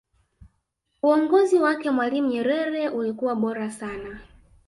uongozi 1.03 1.59
wake 1.59 1.91
mwalimu 1.91 2.27
nyerere 2.29 2.89
ulikuwa 2.89 3.35
bora 3.35 3.71
sana 3.71 4.19